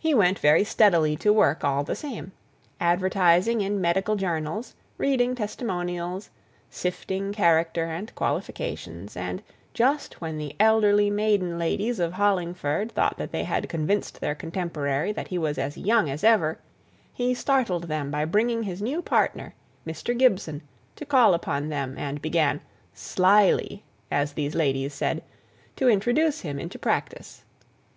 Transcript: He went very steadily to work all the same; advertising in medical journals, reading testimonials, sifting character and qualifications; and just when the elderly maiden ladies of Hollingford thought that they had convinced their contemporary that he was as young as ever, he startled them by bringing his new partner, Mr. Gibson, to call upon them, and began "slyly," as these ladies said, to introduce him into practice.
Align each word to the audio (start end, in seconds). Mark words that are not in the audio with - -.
He 0.00 0.12
went 0.12 0.40
very 0.40 0.64
steadily 0.64 1.14
to 1.18 1.32
work 1.32 1.62
all 1.62 1.84
the 1.84 1.94
same; 1.94 2.32
advertising 2.80 3.60
in 3.60 3.80
medical 3.80 4.16
journals, 4.16 4.74
reading 4.98 5.36
testimonials, 5.36 6.30
sifting 6.68 7.32
character 7.32 7.84
and 7.84 8.12
qualifications; 8.16 9.16
and 9.16 9.44
just 9.72 10.20
when 10.20 10.36
the 10.36 10.56
elderly 10.58 11.10
maiden 11.10 11.60
ladies 11.60 12.00
of 12.00 12.14
Hollingford 12.14 12.90
thought 12.90 13.18
that 13.18 13.30
they 13.30 13.44
had 13.44 13.68
convinced 13.68 14.20
their 14.20 14.34
contemporary 14.34 15.12
that 15.12 15.28
he 15.28 15.38
was 15.38 15.58
as 15.58 15.78
young 15.78 16.10
as 16.10 16.24
ever, 16.24 16.58
he 17.14 17.32
startled 17.32 17.84
them 17.84 18.10
by 18.10 18.24
bringing 18.24 18.64
his 18.64 18.82
new 18.82 19.00
partner, 19.00 19.54
Mr. 19.86 20.12
Gibson, 20.18 20.60
to 20.96 21.06
call 21.06 21.34
upon 21.34 21.68
them, 21.68 21.94
and 21.96 22.20
began 22.20 22.60
"slyly," 22.94 23.84
as 24.10 24.32
these 24.32 24.56
ladies 24.56 24.92
said, 24.92 25.22
to 25.76 25.88
introduce 25.88 26.40
him 26.40 26.58
into 26.58 26.80
practice. 26.80 27.44